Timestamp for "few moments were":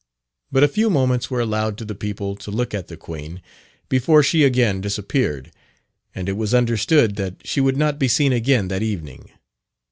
0.67-1.41